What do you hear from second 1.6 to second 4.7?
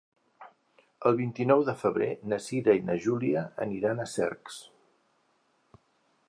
de febrer na Cira i na Júlia aniran a Cercs.